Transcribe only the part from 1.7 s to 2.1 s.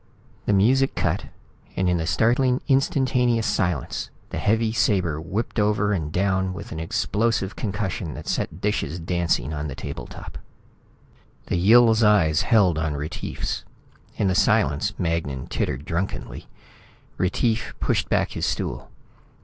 and in the